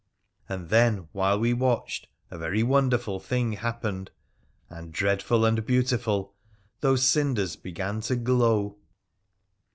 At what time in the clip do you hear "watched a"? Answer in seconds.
1.53-2.37